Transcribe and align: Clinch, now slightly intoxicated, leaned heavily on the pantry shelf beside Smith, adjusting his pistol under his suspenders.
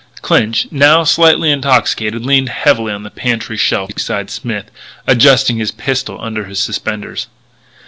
Clinch, 0.23 0.65
now 0.71 1.03
slightly 1.03 1.51
intoxicated, 1.51 2.25
leaned 2.25 2.49
heavily 2.49 2.91
on 2.91 3.03
the 3.03 3.11
pantry 3.11 3.55
shelf 3.55 3.93
beside 3.93 4.31
Smith, 4.31 4.71
adjusting 5.05 5.57
his 5.57 5.69
pistol 5.69 6.17
under 6.19 6.45
his 6.45 6.57
suspenders. 6.59 7.27